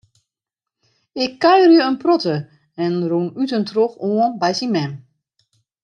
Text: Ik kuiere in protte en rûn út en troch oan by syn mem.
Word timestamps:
Ik 1.23 1.31
kuiere 1.41 1.83
in 1.89 1.97
protte 2.03 2.35
en 2.83 2.93
rûn 3.09 3.29
út 3.41 3.51
en 3.57 3.65
troch 3.71 3.95
oan 4.09 4.31
by 4.41 4.51
syn 4.59 4.71
mem. 4.75 4.91